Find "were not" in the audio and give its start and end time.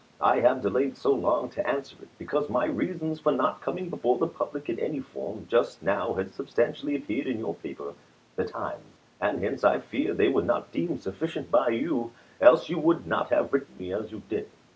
10.29-10.71